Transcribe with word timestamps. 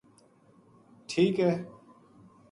ٹھیک 1.09 1.39
ہے 1.45 1.53